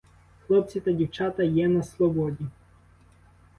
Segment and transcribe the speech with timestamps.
[0.47, 2.45] Хлопці та дівчата є на слободі.